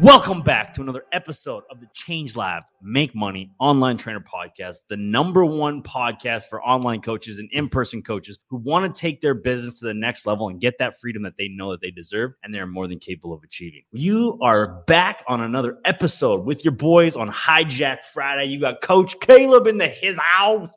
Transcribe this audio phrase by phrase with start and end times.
[0.00, 4.96] Welcome back to another episode of the Change Lab Make Money Online Trainer Podcast, the
[4.96, 9.34] number one podcast for online coaches and in person coaches who want to take their
[9.34, 12.32] business to the next level and get that freedom that they know that they deserve
[12.42, 13.82] and they're more than capable of achieving.
[13.92, 18.46] You are back on another episode with your boys on Hijack Friday.
[18.46, 20.70] You got Coach Caleb in the his house.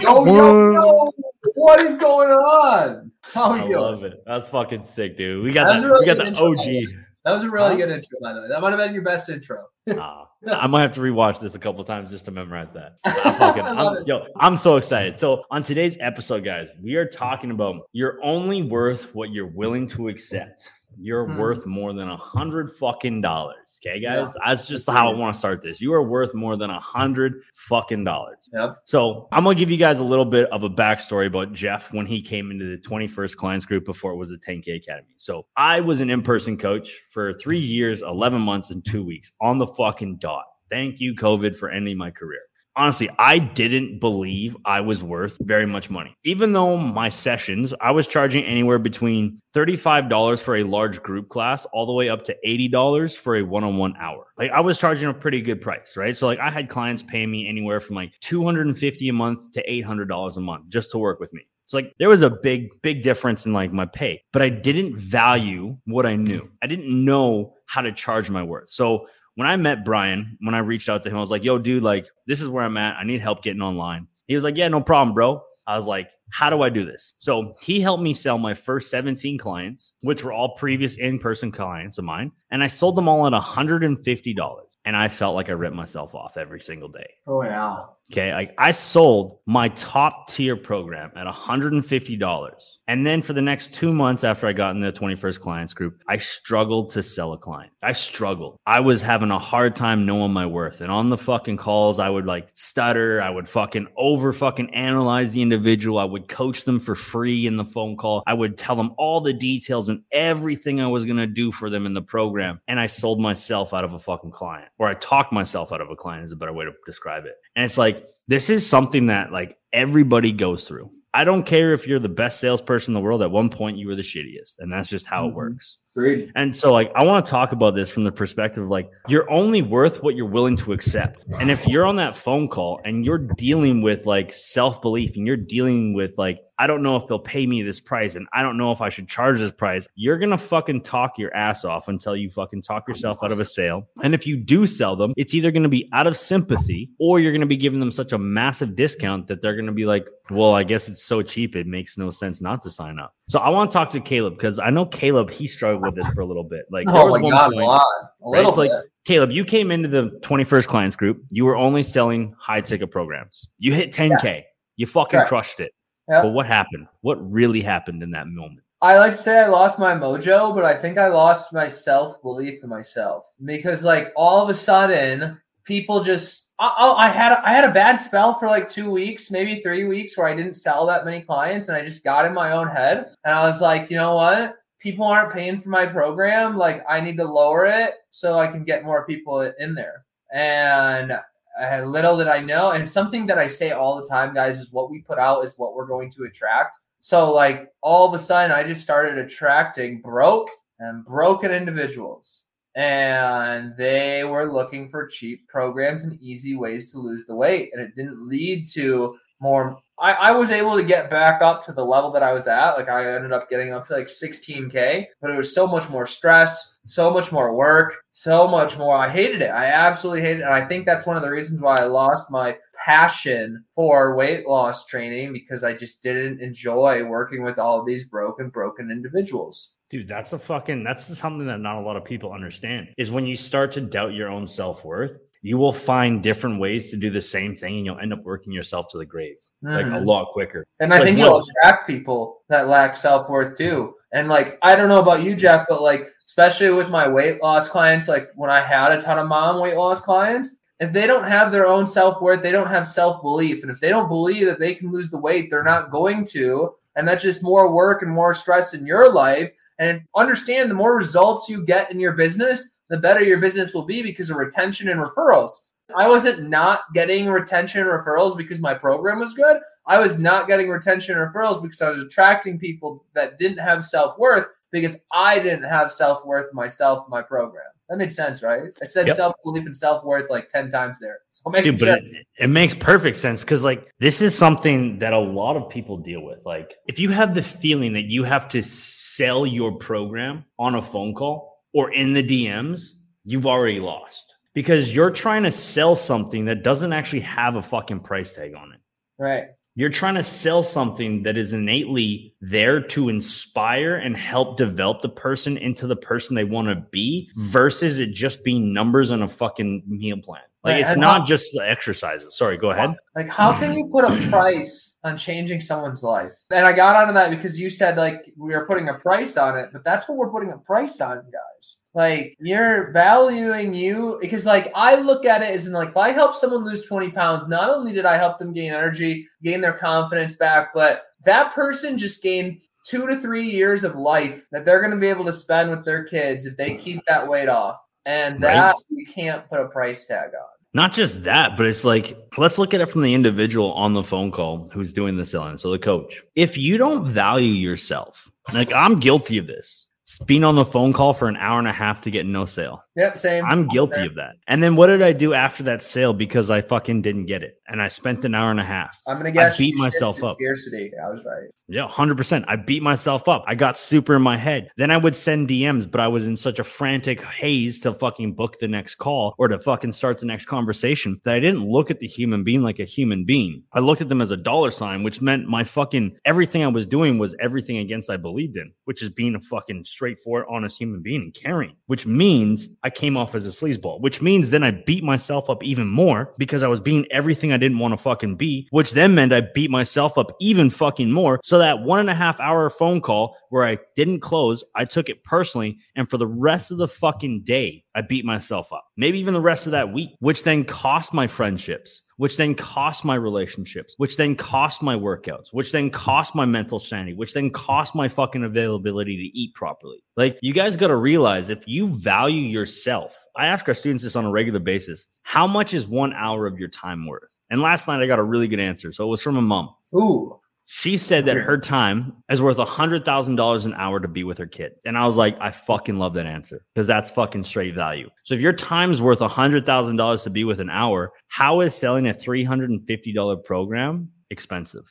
[0.00, 1.08] Yo, yo, yo.
[1.56, 3.10] What is going on?
[3.34, 3.80] How are I you?
[3.80, 4.22] Love it.
[4.24, 5.42] That's fucking sick, dude.
[5.42, 7.07] We got the, really we got the OG.
[7.28, 7.76] That was a really huh?
[7.76, 8.48] good intro, by the way.
[8.48, 9.66] That might have been your best intro.
[9.86, 12.96] uh, I might have to rewatch this a couple times just to memorize that.
[13.04, 15.18] I fucking, I'm, yo, I'm so excited.
[15.18, 19.86] So on today's episode, guys, we are talking about you're only worth what you're willing
[19.88, 20.70] to accept.
[21.00, 21.38] You're hmm.
[21.38, 23.80] worth more than a hundred fucking dollars.
[23.84, 24.32] Okay, guys.
[24.34, 24.48] Yeah.
[24.48, 25.80] That's just how I want to start this.
[25.80, 28.50] You are worth more than a hundred fucking dollars.
[28.52, 28.78] Yep.
[28.84, 32.06] So I'm gonna give you guys a little bit of a backstory about Jeff when
[32.06, 35.14] he came into the 21st clients group before it was the 10K Academy.
[35.16, 39.58] So I was an in-person coach for three years, 11 months, and two weeks on
[39.58, 40.44] the fucking dot.
[40.70, 42.40] Thank you, COVID, for ending my career
[42.78, 46.16] honestly, I didn't believe I was worth very much money.
[46.24, 51.66] Even though my sessions, I was charging anywhere between $35 for a large group class
[51.72, 54.26] all the way up to $80 for a one-on-one hour.
[54.38, 56.16] Like I was charging a pretty good price, right?
[56.16, 60.36] So like I had clients pay me anywhere from like 250 a month to $800
[60.36, 61.46] a month just to work with me.
[61.66, 64.96] So like there was a big, big difference in like my pay, but I didn't
[64.96, 66.48] value what I knew.
[66.62, 68.70] I didn't know how to charge my worth.
[68.70, 69.06] So
[69.38, 71.84] when I met Brian, when I reached out to him, I was like, yo, dude,
[71.84, 72.96] like, this is where I'm at.
[72.96, 74.08] I need help getting online.
[74.26, 75.40] He was like, yeah, no problem, bro.
[75.64, 77.12] I was like, how do I do this?
[77.18, 81.52] So he helped me sell my first 17 clients, which were all previous in person
[81.52, 82.32] clients of mine.
[82.50, 84.56] And I sold them all at $150.
[84.84, 87.08] And I felt like I ripped myself off every single day.
[87.28, 87.84] Oh, yeah.
[88.10, 88.32] Okay.
[88.32, 92.52] Like I sold my top tier program at $150.
[92.86, 96.02] And then for the next two months after I got in the 21st clients group,
[96.08, 97.70] I struggled to sell a client.
[97.82, 98.56] I struggled.
[98.66, 100.80] I was having a hard time knowing my worth.
[100.80, 103.20] And on the fucking calls, I would like stutter.
[103.20, 105.98] I would fucking over fucking analyze the individual.
[105.98, 108.22] I would coach them for free in the phone call.
[108.26, 111.68] I would tell them all the details and everything I was going to do for
[111.68, 112.58] them in the program.
[112.68, 115.90] And I sold myself out of a fucking client, or I talked myself out of
[115.90, 117.34] a client is a better way to describe it.
[117.54, 120.90] And it's like, this is something that like everybody goes through.
[121.14, 123.22] I don't care if you're the best salesperson in the world.
[123.22, 125.30] At one point, you were the shittiest, and that's just how mm-hmm.
[125.30, 125.78] it works.
[125.98, 126.30] Great.
[126.36, 129.28] And so, like, I want to talk about this from the perspective of like, you're
[129.28, 131.24] only worth what you're willing to accept.
[131.40, 135.26] And if you're on that phone call and you're dealing with like self belief and
[135.26, 138.42] you're dealing with like, I don't know if they'll pay me this price and I
[138.42, 141.64] don't know if I should charge this price, you're going to fucking talk your ass
[141.64, 143.88] off until you fucking talk yourself out of a sale.
[144.02, 147.20] And if you do sell them, it's either going to be out of sympathy or
[147.20, 149.84] you're going to be giving them such a massive discount that they're going to be
[149.84, 153.14] like, well, I guess it's so cheap, it makes no sense not to sign up.
[153.28, 156.12] So I want to talk to Caleb because I know Caleb, he struggled with this
[156.14, 156.66] for a little bit.
[156.70, 157.86] Like, oh my God, point, a lot.
[158.24, 158.42] A right?
[158.44, 158.70] so like,
[159.04, 161.24] Caleb, you came into the 21st clients group.
[161.30, 163.48] You were only selling high ticket programs.
[163.58, 164.22] You hit 10K.
[164.22, 164.42] Yes.
[164.76, 165.72] You fucking crushed it.
[166.08, 166.22] Yep.
[166.22, 166.86] But what happened?
[167.02, 168.60] What really happened in that moment?
[168.80, 172.22] I like to say I lost my mojo, but I think I lost my self
[172.22, 177.52] belief in myself because, like, all of a sudden, people just I, I, had I
[177.52, 180.86] had a bad spell for like two weeks, maybe three weeks, where I didn't sell
[180.86, 183.90] that many clients, and I just got in my own head, and I was like,
[183.90, 184.56] you know what?
[184.80, 186.56] People aren't paying for my program.
[186.56, 190.04] Like, I need to lower it so I can get more people in there.
[190.32, 194.34] And I had little that I know, and something that I say all the time,
[194.34, 196.78] guys, is what we put out is what we're going to attract.
[197.00, 202.42] So, like, all of a sudden, I just started attracting broke and broken individuals
[202.78, 207.70] and they were looking for cheap programs and easy ways to lose the weight.
[207.72, 209.80] And it didn't lead to more.
[210.00, 212.76] I, I was able to get back up to the level that I was at.
[212.76, 216.06] Like I ended up getting up to like 16K, but it was so much more
[216.06, 218.96] stress, so much more work, so much more.
[218.96, 219.50] I hated it.
[219.50, 220.44] I absolutely hated it.
[220.44, 224.46] And I think that's one of the reasons why I lost my passion for weight
[224.46, 229.72] loss training because I just didn't enjoy working with all these broken, broken individuals.
[229.90, 232.88] Dude, that's a fucking that's something that not a lot of people understand.
[232.98, 236.96] Is when you start to doubt your own self-worth, you will find different ways to
[236.96, 239.74] do the same thing and you'll end up working yourself to the grave mm.
[239.74, 240.06] like a mm-hmm.
[240.06, 240.66] lot quicker.
[240.80, 243.94] And it's I like think you'll attract people that lack self-worth too.
[244.12, 247.68] And like I don't know about you, Jeff, but like especially with my weight loss
[247.68, 251.26] clients, like when I had a ton of mom weight loss clients, if they don't
[251.26, 253.62] have their own self worth, they don't have self belief.
[253.62, 256.74] And if they don't believe that they can lose the weight, they're not going to.
[256.96, 259.52] And that's just more work and more stress in your life.
[259.78, 263.84] And understand the more results you get in your business, the better your business will
[263.84, 265.50] be because of retention and referrals.
[265.96, 269.58] I wasn't not getting retention and referrals because my program was good.
[269.86, 273.84] I was not getting retention and referrals because I was attracting people that didn't have
[273.84, 277.64] self worth because I didn't have self worth myself my program.
[277.88, 278.68] That made sense, right?
[278.82, 279.16] I said Yep.
[279.16, 281.20] self belief and self worth like 10 times there.
[281.30, 285.18] So Dude, but it, it makes perfect sense because, like, this is something that a
[285.18, 286.44] lot of people deal with.
[286.44, 290.82] Like, if you have the feeling that you have to sell your program on a
[290.82, 292.92] phone call or in the DMs,
[293.24, 298.00] you've already lost because you're trying to sell something that doesn't actually have a fucking
[298.00, 298.80] price tag on it.
[299.18, 299.44] right.
[299.78, 305.08] You're trying to sell something that is innately there to inspire and help develop the
[305.08, 309.28] person into the person they want to be versus it just being numbers on a
[309.28, 310.42] fucking meal plan.
[310.64, 312.36] Like Right, it's and not how- just the exercises.
[312.36, 312.96] Sorry, go ahead.
[313.14, 316.32] Like, how can you put a price on changing someone's life?
[316.50, 319.56] And I got onto that because you said like we are putting a price on
[319.56, 321.76] it, but that's what we're putting a price on, guys.
[321.98, 326.12] Like you're valuing you because like I look at it as in like if I
[326.12, 329.72] help someone lose 20 pounds, not only did I help them gain energy, gain their
[329.72, 334.78] confidence back, but that person just gained two to three years of life that they're
[334.78, 337.80] going to be able to spend with their kids if they keep that weight off.
[338.06, 338.54] And Right.
[338.54, 340.46] that you can't put a price tag on.
[340.74, 344.04] Not just that, but it's like, let's look at it from the individual on the
[344.04, 345.58] phone call who's doing the selling.
[345.58, 349.87] So the coach, if you don't value yourself, like I'm guilty of this,
[350.26, 352.84] being on the phone call for an hour and a half to get no sale.
[352.98, 353.44] Yep, same.
[353.44, 354.38] I'm guilty of that.
[354.48, 357.60] And then what did I do after that sale because I fucking didn't get it?
[357.68, 358.98] And I spent an hour and a half.
[359.06, 360.36] I'm gonna guess beat myself up.
[360.40, 360.90] Scarcity.
[361.00, 361.48] I was right.
[361.70, 362.44] Yeah, 100%.
[362.48, 363.44] I beat myself up.
[363.46, 364.70] I got super in my head.
[364.78, 368.32] Then I would send DMs, but I was in such a frantic haze to fucking
[368.32, 371.90] book the next call or to fucking start the next conversation that I didn't look
[371.90, 373.62] at the human being like a human being.
[373.74, 376.86] I looked at them as a dollar sign, which meant my fucking everything I was
[376.86, 381.02] doing was everything against I believed in, which is being a fucking straightforward, honest human
[381.02, 384.70] being and caring, which means I came off as a sleazeball, which means then I
[384.70, 388.36] beat myself up even more because I was being everything I didn't want to fucking
[388.36, 391.40] be, which then meant I beat myself up even fucking more.
[391.42, 395.08] So that one and a half hour phone call where I didn't close, I took
[395.08, 395.78] it personally.
[395.96, 398.86] And for the rest of the fucking day, I beat myself up.
[398.96, 402.02] Maybe even the rest of that week, which then cost my friendships.
[402.16, 406.78] Which then cost my relationships, which then cost my workouts, which then cost my mental
[406.80, 410.02] sanity, which then cost my fucking availability to eat properly.
[410.16, 414.16] Like, you guys got to realize if you value yourself, I ask our students this
[414.16, 417.28] on a regular basis how much is one hour of your time worth?
[417.50, 418.90] And last night I got a really good answer.
[418.92, 419.74] So it was from a mom.
[419.94, 420.40] Ooh.
[420.70, 424.22] She said that her time is worth a hundred thousand dollars an hour to be
[424.22, 424.72] with her kid.
[424.84, 428.10] And I was like, I fucking love that answer because that's fucking straight value.
[428.24, 431.60] So if your time's worth a hundred thousand dollars to be with an hour, how
[431.60, 434.84] is selling a three hundred and fifty dollar program expensive?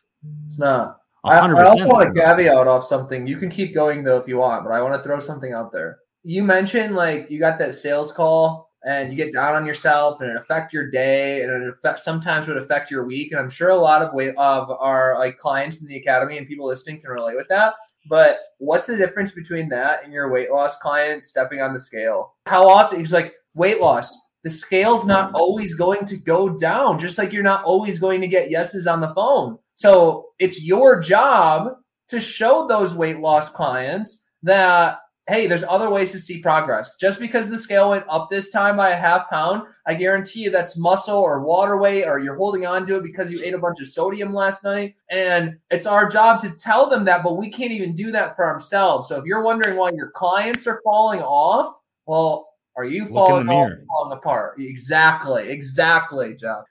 [0.47, 0.97] It's not.
[1.25, 3.27] A I, I also want to caveat off something.
[3.27, 5.71] You can keep going though if you want, but I want to throw something out
[5.71, 5.99] there.
[6.23, 10.29] You mentioned like you got that sales call and you get down on yourself and
[10.29, 13.31] it affect your day and it affect sometimes would affect your week.
[13.31, 16.47] And I'm sure a lot of way of our like clients in the academy and
[16.47, 17.73] people listening can relate with that.
[18.09, 22.35] But what's the difference between that and your weight loss client stepping on the scale?
[22.45, 24.17] How often he's like weight loss?
[24.43, 25.35] The scale's not mm.
[25.35, 29.01] always going to go down, just like you're not always going to get yeses on
[29.01, 29.57] the phone.
[29.75, 31.73] So it's your job
[32.09, 36.95] to show those weight loss clients that hey, there's other ways to see progress.
[36.95, 40.51] Just because the scale went up this time by a half pound, I guarantee you
[40.51, 43.59] that's muscle or water weight, or you're holding on to it because you ate a
[43.59, 44.95] bunch of sodium last night.
[45.11, 48.45] And it's our job to tell them that, but we can't even do that for
[48.45, 49.09] ourselves.
[49.09, 53.49] So if you're wondering why your clients are falling off, well, are you in falling
[53.49, 54.59] off, falling apart?
[54.59, 56.63] Exactly, exactly, Jeff.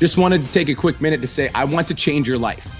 [0.00, 2.79] Just wanted to take a quick minute to say, I want to change your life.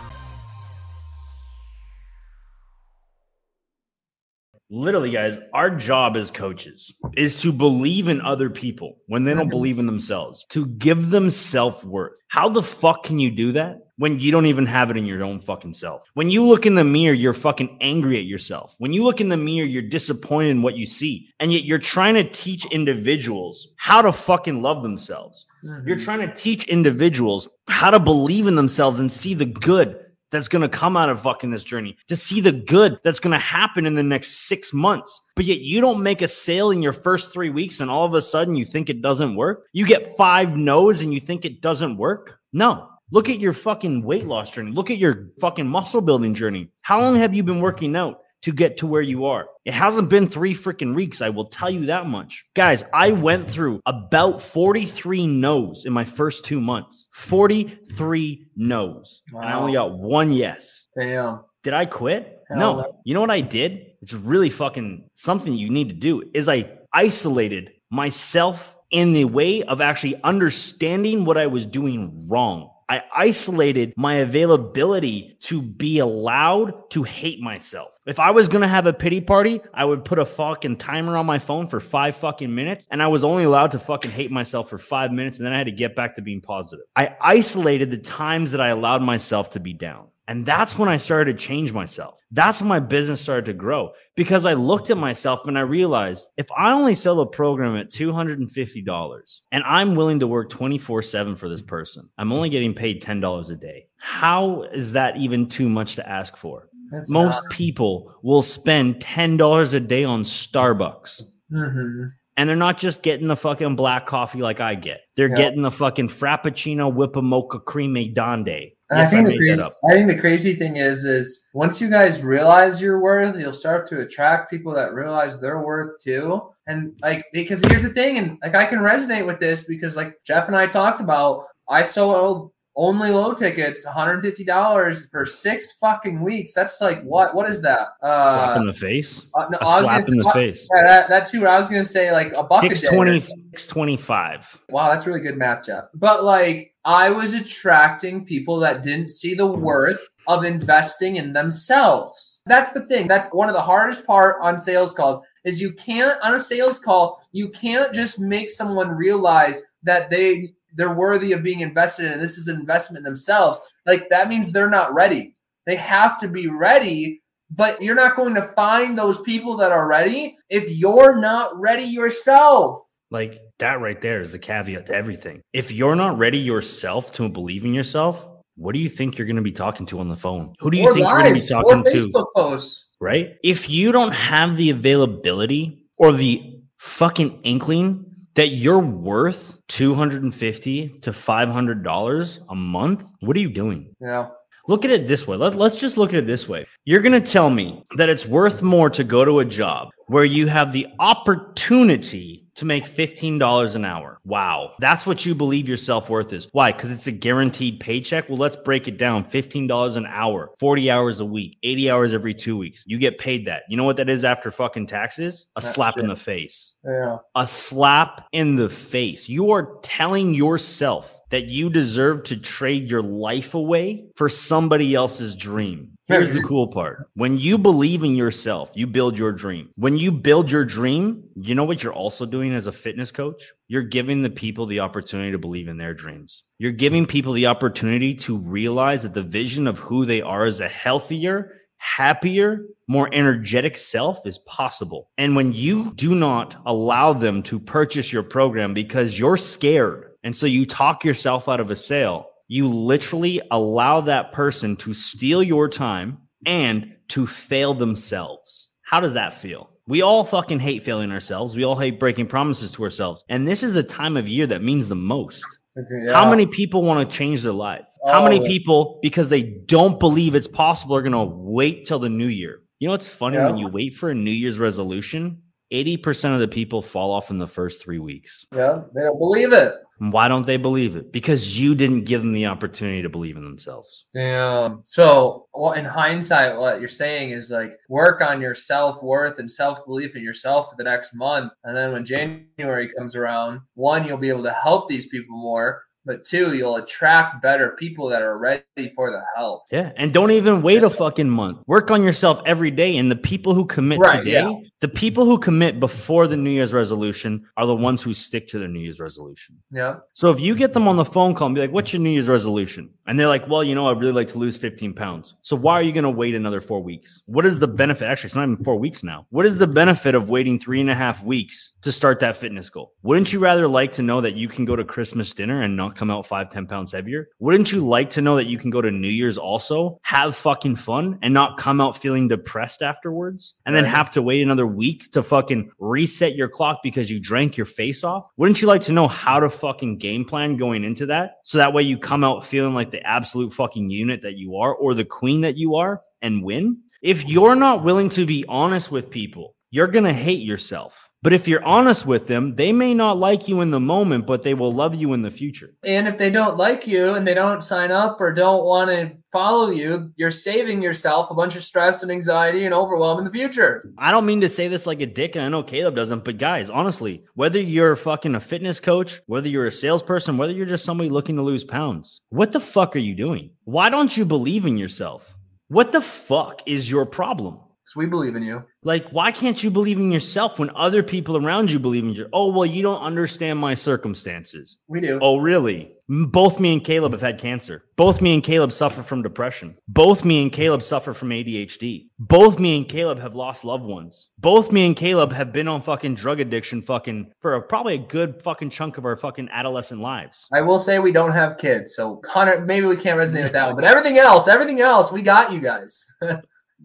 [4.73, 9.43] Literally, guys, our job as coaches is to believe in other people when they don't
[9.43, 9.49] mm-hmm.
[9.49, 12.17] believe in themselves, to give them self worth.
[12.29, 15.25] How the fuck can you do that when you don't even have it in your
[15.25, 16.03] own fucking self?
[16.13, 18.73] When you look in the mirror, you're fucking angry at yourself.
[18.77, 21.27] When you look in the mirror, you're disappointed in what you see.
[21.41, 25.47] And yet you're trying to teach individuals how to fucking love themselves.
[25.63, 26.05] You're mm-hmm.
[26.05, 29.99] trying to teach individuals how to believe in themselves and see the good
[30.31, 33.31] that's going to come out of fucking this journey, to see the good that's going
[33.31, 35.21] to happen in the next six months.
[35.35, 38.13] But yet you don't make a sale in your first three weeks and all of
[38.13, 39.67] a sudden you think it doesn't work.
[39.73, 42.39] You get five no's and you think it doesn't work.
[42.53, 42.87] No.
[43.13, 44.71] Look at your fucking weight loss journey.
[44.71, 46.69] Look at your fucking muscle building journey.
[46.81, 48.20] How long have you been working out?
[48.41, 49.47] To get to where you are.
[49.65, 51.21] It hasn't been three freaking weeks.
[51.21, 52.43] I will tell you that much.
[52.55, 57.07] Guys, I went through about 43 no's in my first two months.
[57.13, 59.21] 43 no's.
[59.31, 59.41] Wow.
[59.41, 60.87] And I only got one yes.
[60.97, 61.41] Damn.
[61.63, 62.39] Did I quit?
[62.49, 62.81] Hell no.
[62.81, 62.99] no.
[63.05, 63.85] You know what I did?
[63.99, 69.25] Which is really fucking something you need to do is I isolated myself in the
[69.25, 72.69] way of actually understanding what I was doing wrong.
[72.91, 77.91] I isolated my availability to be allowed to hate myself.
[78.05, 81.15] If I was going to have a pity party, I would put a fucking timer
[81.15, 82.85] on my phone for five fucking minutes.
[82.91, 85.37] And I was only allowed to fucking hate myself for five minutes.
[85.37, 86.85] And then I had to get back to being positive.
[86.93, 90.07] I isolated the times that I allowed myself to be down.
[90.31, 92.17] And that's when I started to change myself.
[92.31, 96.29] That's when my business started to grow because I looked at myself and I realized
[96.37, 101.35] if I only sell a program at $250 and I'm willing to work 24 7
[101.35, 103.87] for this person, I'm only getting paid $10 a day.
[103.97, 106.69] How is that even too much to ask for?
[106.93, 107.51] That's Most not.
[107.51, 111.23] people will spend $10 a day on Starbucks.
[111.51, 112.05] Mm-hmm.
[112.37, 115.01] And they're not just getting the fucking black coffee like I get.
[115.17, 115.37] They're yep.
[115.37, 119.37] getting the fucking Frappuccino whip a mocha cream dande and yes, I think I the
[119.37, 123.53] crazy, I think the crazy thing is, is once you guys realize your worth, you'll
[123.53, 126.41] start to attract people that realize their worth too.
[126.67, 130.19] And like, because here's the thing, and like I can resonate with this because like
[130.25, 136.53] Jeff and I talked about, I sold only low tickets, $150 for six fucking weeks.
[136.53, 137.33] That's like what?
[137.33, 137.89] What is that?
[138.03, 139.25] Uh, slap in the face.
[139.33, 140.67] Uh, no, a slap in the face.
[140.75, 141.47] Yeah, that, that too.
[141.47, 142.77] I was gonna say like a bucket.
[142.77, 144.59] 620, 625.
[144.69, 145.85] Wow, that's really good math, Jeff.
[145.93, 152.41] But like I was attracting people that didn't see the worth of investing in themselves.
[152.45, 153.07] That's the thing.
[153.07, 156.79] That's one of the hardest part on sales calls is you can't on a sales
[156.79, 162.19] call, you can't just make someone realize that they they're worthy of being invested in
[162.21, 163.59] this is an investment themselves.
[163.85, 165.35] Like that means they're not ready.
[165.65, 169.87] They have to be ready, but you're not going to find those people that are
[169.87, 172.80] ready if you're not ready yourself.
[173.11, 175.41] Like that right there is the caveat to everything.
[175.53, 178.25] If you're not ready yourself to believe in yourself,
[178.55, 180.53] what do you think you're going to be talking to on the phone?
[180.59, 182.25] Who do you or think you're going to be talking to?
[182.35, 182.87] Posts.
[182.99, 183.35] Right?
[183.43, 191.13] If you don't have the availability or the fucking inkling that you're worth 250 to
[191.13, 193.93] 500 dollars a month, what are you doing?
[193.99, 194.29] Yeah.
[194.67, 195.37] Look at it this way.
[195.37, 196.67] Let, let's just look at it this way.
[196.85, 200.23] You're going to tell me that it's worth more to go to a job where
[200.23, 204.19] you have the opportunity to make $15 an hour.
[204.23, 204.73] Wow.
[204.77, 206.47] That's what you believe your self worth is.
[206.51, 206.71] Why?
[206.71, 208.29] Because it's a guaranteed paycheck.
[208.29, 212.35] Well, let's break it down $15 an hour, 40 hours a week, 80 hours every
[212.35, 212.83] two weeks.
[212.85, 213.63] You get paid that.
[213.67, 215.47] You know what that is after fucking taxes?
[215.55, 216.03] A That's slap shit.
[216.03, 216.73] in the face.
[216.85, 217.17] Yeah.
[217.33, 219.27] A slap in the face.
[219.27, 225.35] You are telling yourself that you deserve to trade your life away for somebody else's
[225.35, 225.97] dream.
[226.11, 227.09] Here's the cool part.
[227.15, 229.69] When you believe in yourself, you build your dream.
[229.75, 233.51] When you build your dream, you know what you're also doing as a fitness coach?
[233.67, 236.43] You're giving the people the opportunity to believe in their dreams.
[236.59, 240.59] You're giving people the opportunity to realize that the vision of who they are as
[240.59, 245.09] a healthier, happier, more energetic self is possible.
[245.17, 250.35] And when you do not allow them to purchase your program because you're scared, and
[250.35, 255.41] so you talk yourself out of a sale, you literally allow that person to steal
[255.41, 258.67] your time and to fail themselves.
[258.81, 259.69] How does that feel?
[259.87, 261.55] We all fucking hate failing ourselves.
[261.55, 263.23] We all hate breaking promises to ourselves.
[263.29, 265.45] And this is the time of year that means the most.
[265.79, 266.13] Okay, yeah.
[266.13, 267.85] How many people want to change their life?
[268.03, 271.99] Oh, How many people, because they don't believe it's possible, are going to wait till
[271.99, 272.63] the new year?
[272.79, 273.37] You know what's funny?
[273.37, 273.45] Yeah.
[273.45, 275.41] When you wait for a New Year's resolution,
[275.71, 278.45] 80% of the people fall off in the first three weeks.
[278.53, 279.73] Yeah, they don't believe it.
[280.09, 281.11] Why don't they believe it?
[281.11, 284.07] Because you didn't give them the opportunity to believe in themselves.
[284.15, 284.81] Damn.
[284.87, 289.51] So, well, in hindsight, what you're saying is like work on your self worth and
[289.51, 291.53] self belief in yourself for the next month.
[291.65, 295.83] And then when January comes around, one, you'll be able to help these people more
[296.05, 298.63] but two, you'll attract better people that are ready
[298.95, 299.65] for the help.
[299.71, 299.91] Yeah.
[299.97, 301.59] And don't even wait a fucking month.
[301.67, 302.97] Work on yourself every day.
[302.97, 304.51] And the people who commit right, today, yeah.
[304.81, 308.57] The people who commit before the New Year's resolution are the ones who stick to
[308.57, 309.55] their New Year's resolution.
[309.71, 309.97] Yeah.
[310.13, 312.09] So if you get them on the phone call and be like, what's your New
[312.09, 312.89] Year's resolution?
[313.05, 315.35] And they're like, well, you know, I'd really like to lose 15 pounds.
[315.43, 317.21] So why are you going to wait another four weeks?
[317.27, 318.07] What is the benefit?
[318.07, 319.27] Actually, it's not even four weeks now.
[319.29, 322.71] What is the benefit of waiting three and a half weeks to start that fitness
[322.71, 322.93] goal?
[323.03, 325.95] Wouldn't you rather like to know that you can go to Christmas dinner and not
[325.95, 327.29] come out five, 10 pounds heavier?
[327.37, 330.77] Wouldn't you like to know that you can go to New Year's also, have fucking
[330.77, 335.11] fun and not come out feeling depressed afterwards and then have to wait another week
[335.11, 338.25] to fucking reset your clock because you drank your face off?
[338.37, 341.37] Wouldn't you like to know how to fucking game plan going into that?
[341.43, 344.73] So that way you come out feeling like the absolute fucking unit that you are
[344.73, 346.81] or the queen that you are and win?
[347.01, 351.09] If you're not willing to be honest with people, you're going to hate yourself.
[351.23, 354.41] But if you're honest with them, they may not like you in the moment, but
[354.41, 355.75] they will love you in the future.
[355.83, 359.11] And if they don't like you and they don't sign up or don't want to
[359.31, 363.31] follow you, you're saving yourself a bunch of stress and anxiety and overwhelm in the
[363.31, 363.91] future.
[363.97, 366.37] I don't mean to say this like a dick, and I know Caleb doesn't, but
[366.37, 370.85] guys, honestly, whether you're fucking a fitness coach, whether you're a salesperson, whether you're just
[370.85, 373.51] somebody looking to lose pounds, what the fuck are you doing?
[373.63, 375.35] Why don't you believe in yourself?
[375.69, 377.59] What the fuck is your problem?
[377.83, 378.63] Because we believe in you.
[378.83, 382.27] Like, why can't you believe in yourself when other people around you believe in you?
[382.33, 384.77] Oh, well, you don't understand my circumstances.
[384.87, 385.17] We do.
[385.21, 385.93] Oh, really?
[386.13, 387.85] Both me and Caleb have had cancer.
[387.95, 389.77] Both me and Caleb suffer from depression.
[389.87, 392.09] Both me and Caleb suffer from ADHD.
[392.19, 394.27] Both me and Caleb have lost loved ones.
[394.37, 397.97] Both me and Caleb have been on fucking drug addiction fucking for a, probably a
[397.97, 400.49] good fucking chunk of our fucking adolescent lives.
[400.51, 403.67] I will say we don't have kids, so Connor, maybe we can't resonate with that
[403.67, 403.75] one.
[403.75, 406.05] But everything else, everything else, we got you guys.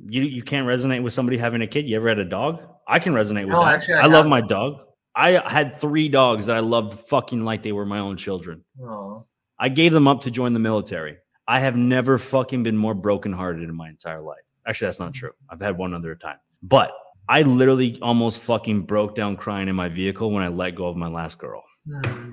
[0.08, 1.88] You you can't resonate with somebody having a kid.
[1.88, 2.60] You ever had a dog?
[2.86, 3.76] I can resonate with No, that.
[3.76, 4.80] actually, I I, love my dog.
[5.16, 8.62] I had three dogs that I loved fucking like they were my own children.
[8.80, 9.24] Oh,
[9.58, 11.16] I gave them up to join the military.
[11.48, 14.42] I have never fucking been more brokenhearted in my entire life.
[14.66, 15.30] Actually, that's not true.
[15.48, 16.38] I've had one other time.
[16.62, 16.92] But
[17.28, 20.96] I literally almost fucking broke down crying in my vehicle when I let go of
[20.96, 21.64] my last girl.
[21.88, 22.30] Hmm.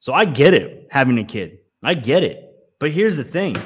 [0.00, 1.58] So I get it having a kid.
[1.82, 2.44] I get it.
[2.78, 3.56] But here's the thing.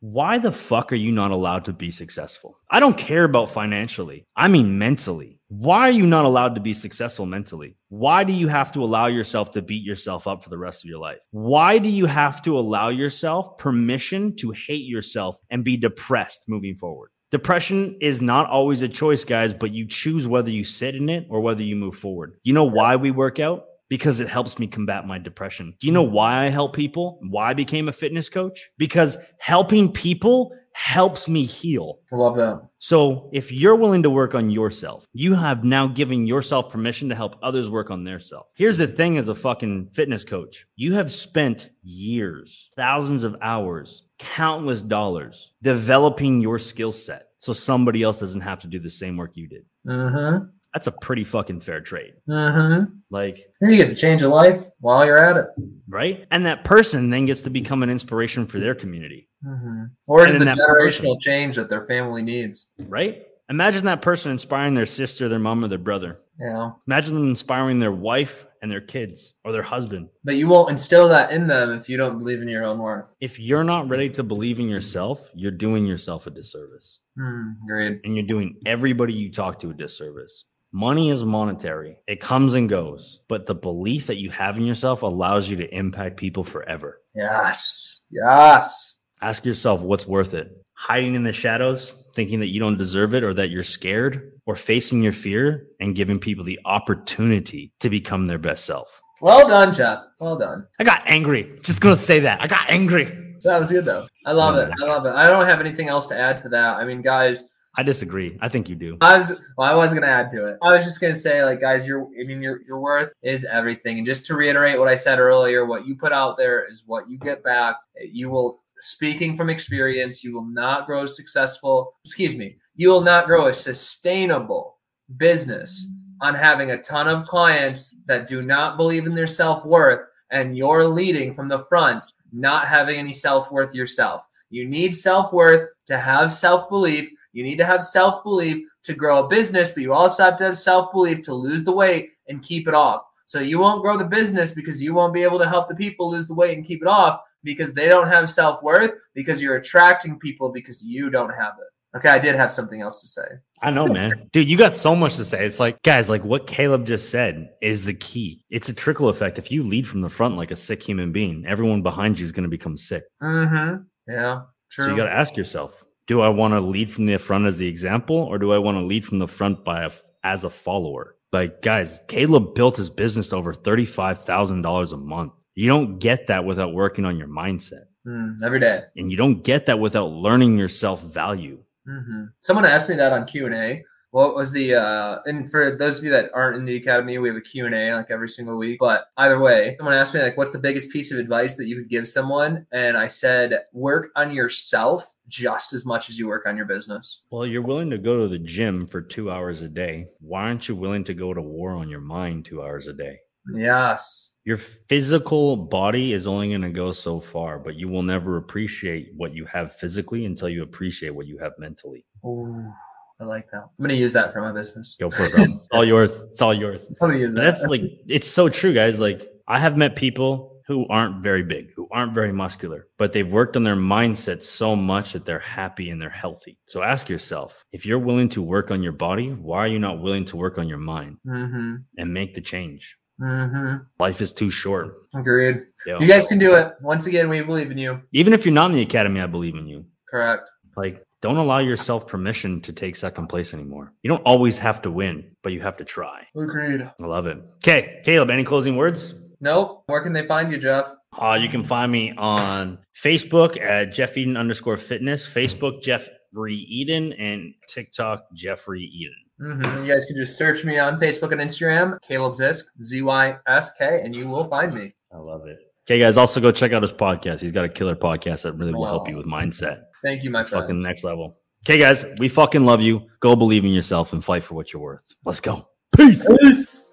[0.00, 2.58] Why the fuck are you not allowed to be successful?
[2.70, 4.26] I don't care about financially.
[4.36, 5.38] I mean mentally.
[5.54, 7.76] Why are you not allowed to be successful mentally?
[7.90, 10.88] Why do you have to allow yourself to beat yourself up for the rest of
[10.88, 11.18] your life?
[11.30, 16.74] Why do you have to allow yourself permission to hate yourself and be depressed moving
[16.74, 17.10] forward?
[17.30, 21.26] Depression is not always a choice, guys, but you choose whether you sit in it
[21.28, 22.38] or whether you move forward.
[22.44, 23.64] You know why we work out?
[23.90, 25.74] Because it helps me combat my depression.
[25.80, 27.20] Do you know why I help people?
[27.28, 28.70] Why I became a fitness coach?
[28.78, 32.00] Because helping people helps me heal.
[32.12, 32.62] I love that.
[32.78, 37.14] So if you're willing to work on yourself, you have now given yourself permission to
[37.14, 38.46] help others work on their self.
[38.54, 44.04] Here's the thing as a fucking fitness coach, you have spent years, thousands of hours,
[44.18, 49.16] countless dollars developing your skill set so somebody else doesn't have to do the same
[49.16, 49.64] work you did.
[49.86, 50.44] Mm-hmm.
[50.74, 52.14] That's a pretty fucking fair trade.
[52.28, 52.94] Mm-hmm.
[53.10, 55.46] Like, You get to change a life while you're at it.
[55.88, 56.24] right?
[56.30, 59.84] And that person then gets to become an inspiration for their community, Mm-hmm.
[60.06, 62.68] Or the generational change that their family needs?
[62.88, 63.26] right?
[63.50, 66.20] Imagine that person inspiring their sister, their mom, or their brother.
[66.38, 70.08] Know, Imagine them inspiring their wife and their kids or their husband.
[70.24, 73.04] but you won't instill that in them if you don't believe in your own worth.
[73.20, 77.50] If you're not ready to believe in yourself, you're doing yourself a disservice Hmm.
[77.64, 78.00] Agreed.
[78.04, 80.44] and you're doing everybody you talk to a disservice.
[80.74, 85.02] Money is monetary, it comes and goes, but the belief that you have in yourself
[85.02, 87.02] allows you to impact people forever.
[87.14, 88.00] Yes.
[88.10, 88.96] Yes.
[89.20, 90.50] Ask yourself what's worth it.
[90.72, 94.56] Hiding in the shadows, thinking that you don't deserve it or that you're scared, or
[94.56, 99.02] facing your fear and giving people the opportunity to become their best self.
[99.20, 99.98] Well done, Jeff.
[100.20, 100.66] Well done.
[100.80, 101.58] I got angry.
[101.62, 102.40] Just gonna say that.
[102.40, 103.04] I got angry.
[103.42, 104.06] That was good though.
[104.24, 104.72] I love it.
[104.80, 105.12] I love it.
[105.12, 106.76] I don't have anything else to add to that.
[106.76, 108.38] I mean, guys, I disagree.
[108.40, 108.98] I think you do.
[109.00, 110.58] I was well, I was gonna add to it.
[110.62, 113.98] I was just gonna say, like, guys, your I mean your your worth is everything.
[113.98, 117.08] And just to reiterate what I said earlier, what you put out there is what
[117.08, 117.76] you get back.
[118.02, 123.26] You will speaking from experience, you will not grow successful, excuse me, you will not
[123.26, 124.78] grow a sustainable
[125.16, 125.88] business
[126.20, 130.86] on having a ton of clients that do not believe in their self-worth and you're
[130.86, 134.22] leading from the front, not having any self-worth yourself.
[134.50, 137.08] You need self-worth to have self-belief.
[137.32, 140.58] You need to have self-belief to grow a business, but you also have to have
[140.58, 143.02] self-belief to lose the weight and keep it off.
[143.26, 146.10] So you won't grow the business because you won't be able to help the people
[146.10, 150.18] lose the weight and keep it off because they don't have self-worth because you're attracting
[150.18, 151.96] people because you don't have it.
[151.96, 153.26] Okay, I did have something else to say.
[153.60, 154.28] I know, man.
[154.32, 155.44] Dude, you got so much to say.
[155.44, 158.44] It's like, guys, like what Caleb just said is the key.
[158.50, 159.38] It's a trickle effect.
[159.38, 162.32] If you lead from the front like a sick human being, everyone behind you is
[162.32, 163.04] going to become sick.
[163.22, 163.82] Mm-hmm.
[164.10, 164.86] Yeah, true.
[164.86, 167.58] So you got to ask yourself, do I want to lead from the front as
[167.58, 169.90] the example or do I want to lead from the front by a
[170.24, 171.16] as a follower.
[171.32, 175.32] Like, guys, Caleb built his business to over $35,000 a month.
[175.54, 177.84] You don't get that without working on your mindset.
[178.06, 178.82] Mm, every day.
[178.96, 181.62] And you don't get that without learning your self value.
[181.88, 182.24] Mm-hmm.
[182.40, 183.84] Someone asked me that on Q and A.
[184.10, 187.28] What was the uh and for those of you that aren't in the academy, we
[187.28, 188.78] have a Q&A like every single week.
[188.78, 191.76] But either way, someone asked me like what's the biggest piece of advice that you
[191.76, 192.66] could give someone?
[192.72, 197.20] And I said work on yourself just as much as you work on your business.
[197.30, 200.08] Well, you're willing to go to the gym for 2 hours a day.
[200.20, 203.18] Why aren't you willing to go to war on your mind 2 hours a day?
[203.54, 204.32] Yes.
[204.44, 209.12] Your physical body is only going to go so far, but you will never appreciate
[209.16, 212.04] what you have physically until you appreciate what you have mentally.
[212.24, 212.72] Ooh.
[213.20, 213.62] I like that.
[213.62, 214.96] I'm gonna use that for my business.
[214.98, 215.44] Go for it, bro.
[215.44, 216.10] it's all yours.
[216.22, 216.88] It's all yours.
[217.00, 217.40] Use that.
[217.40, 218.98] That's like it's so true, guys.
[218.98, 223.28] Like I have met people who aren't very big, who aren't very muscular, but they've
[223.28, 226.58] worked on their mindset so much that they're happy and they're healthy.
[226.64, 230.00] So ask yourself, if you're willing to work on your body, why are you not
[230.00, 231.76] willing to work on your mind mm-hmm.
[231.98, 232.96] and make the change?
[233.20, 233.82] Mm-hmm.
[234.00, 234.94] Life is too short.
[235.14, 235.66] Agreed.
[235.86, 236.00] Yo.
[236.00, 236.72] You guys can do it.
[236.80, 238.00] Once again, we believe in you.
[238.12, 239.84] Even if you're not in the academy, I believe in you.
[240.08, 240.48] Correct.
[240.74, 243.92] Like don't allow yourself permission to take second place anymore.
[244.02, 246.26] You don't always have to win, but you have to try.
[246.34, 246.80] Agreed.
[246.80, 247.38] I love it.
[247.56, 249.14] Okay, Caleb, any closing words?
[249.42, 249.82] Nope.
[249.86, 250.86] Where can they find you, Jeff?
[251.20, 257.12] Uh, you can find me on Facebook at Jeff Eden underscore fitness, Facebook Jeffrey Eden,
[257.14, 259.14] and TikTok Jeffrey Eden.
[259.40, 259.84] Mm-hmm.
[259.84, 263.72] You guys can just search me on Facebook and Instagram, Caleb Zysk, Z Y S
[263.76, 264.94] K, and you will find me.
[265.12, 265.58] I love it.
[265.86, 267.40] Okay, guys, also go check out his podcast.
[267.40, 269.82] He's got a killer podcast that really will help you with mindset.
[270.04, 270.62] Thank you, my friend.
[270.62, 271.38] Fucking next level.
[271.66, 273.08] Okay, guys, we fucking love you.
[273.18, 275.12] Go believe in yourself and fight for what you're worth.
[275.24, 275.68] Let's go.
[275.96, 276.24] Peace.
[276.40, 276.91] Peace.